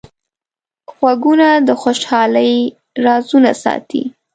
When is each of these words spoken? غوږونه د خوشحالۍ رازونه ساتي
غوږونه 0.95 1.47
د 1.67 1.69
خوشحالۍ 1.81 2.53
رازونه 3.05 3.51
ساتي 3.63 4.03